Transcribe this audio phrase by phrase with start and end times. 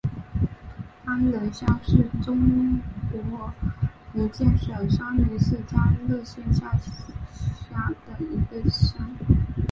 [1.05, 2.35] 安仁乡是中
[3.29, 3.53] 国
[4.11, 9.07] 福建省三明市将乐县下辖的一个乡。